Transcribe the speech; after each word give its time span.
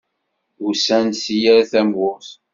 Usan-d 0.67 1.13
si 1.23 1.35
yal 1.43 1.59
tamurt. 1.71 2.29